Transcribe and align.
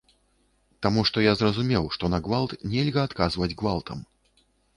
Таму 0.85 1.03
што 1.09 1.23
я 1.25 1.33
зразумеў, 1.41 1.85
што 1.99 2.09
на 2.15 2.19
гвалт 2.29 2.57
нельга 2.73 3.05
адказваць 3.11 3.51
гвалтам. 3.61 4.03